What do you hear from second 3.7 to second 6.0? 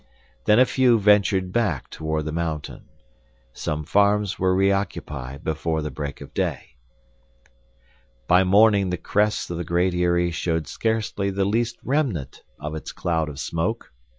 farms were reoccupied before the